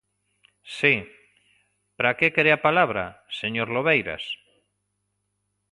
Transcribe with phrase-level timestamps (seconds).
[0.77, 0.93] Si,
[1.95, 3.05] ¿para que quere a palabra,
[3.39, 4.23] señor Lobeiras?